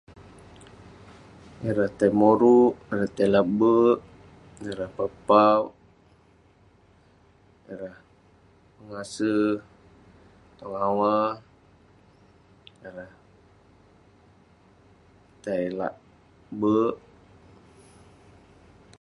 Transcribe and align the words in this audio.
ireh 1.67 1.91
tai 1.97 2.11
moruk, 2.21 2.71
ireh 2.91 3.09
tai 3.15 3.27
lak 3.33 3.45
berk, 3.59 3.99
ireh 4.69 4.91
pepauwk..ireh 4.97 7.95
mengase 8.75 9.33
tong 10.57 10.75
awa..ireh 10.87 13.11
tai 15.43 15.63
lak 15.79 15.93
berk.. 16.59 16.95